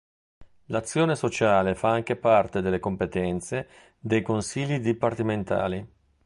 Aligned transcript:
L'azione 0.69 1.15
sociale 1.15 1.75
fa 1.75 1.89
anche 1.91 2.15
parte 2.15 2.61
delle 2.63 2.79
competenze 2.79 3.67
dei 3.99 4.23
consigli 4.23 4.79
dipartimentali. 4.79 5.87